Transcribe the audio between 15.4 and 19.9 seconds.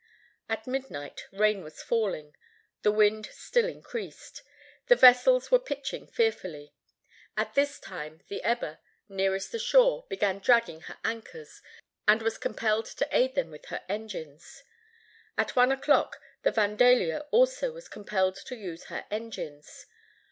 one o'clock the Vandalia, also, was compelled to use her engines.